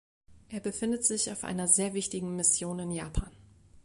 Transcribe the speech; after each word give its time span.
Er 0.49 0.59
befindet 0.61 1.05
sich 1.05 1.31
auf 1.31 1.43
einer 1.43 1.67
sehr 1.67 1.93
wichtigen 1.93 2.35
Mission 2.35 2.79
in 2.79 2.89
Japan. 2.89 3.29